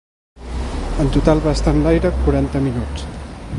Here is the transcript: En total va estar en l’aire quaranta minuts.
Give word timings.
En 1.03 1.11
total 1.17 1.43
va 1.45 1.53
estar 1.59 1.75
en 1.77 1.83
l’aire 1.87 2.13
quaranta 2.25 2.65
minuts. 2.69 3.09